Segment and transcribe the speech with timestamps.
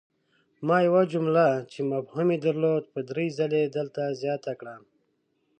[0.67, 4.75] ما یوه جمله چې مفهوم ېې درلود په دري ځلې دلته زیاته کړه!